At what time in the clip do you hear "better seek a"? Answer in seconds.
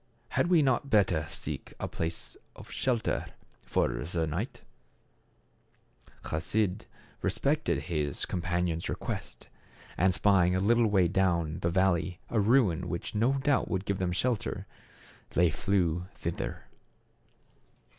0.89-1.87